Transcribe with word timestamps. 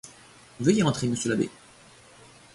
Veuillez 0.59 0.81
entrer, 0.81 1.07
monsieur 1.09 1.29
l'abbé. 1.29 1.47